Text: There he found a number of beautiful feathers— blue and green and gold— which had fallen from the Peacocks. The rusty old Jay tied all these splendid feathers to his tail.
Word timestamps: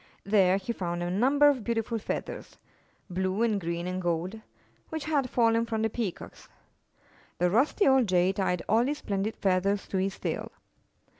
There 0.23 0.57
he 0.57 0.73
found 0.73 1.03
a 1.03 1.11
number 1.11 1.47
of 1.47 1.63
beautiful 1.63 1.99
feathers— 1.99 2.57
blue 3.11 3.43
and 3.43 3.61
green 3.61 3.85
and 3.85 4.01
gold— 4.01 4.41
which 4.89 5.05
had 5.05 5.29
fallen 5.29 5.63
from 5.67 5.83
the 5.83 5.91
Peacocks. 5.91 6.49
The 7.37 7.51
rusty 7.51 7.87
old 7.87 8.07
Jay 8.07 8.31
tied 8.33 8.63
all 8.67 8.83
these 8.85 8.97
splendid 8.97 9.35
feathers 9.35 9.87
to 9.89 9.97
his 9.97 10.17
tail. 10.17 10.51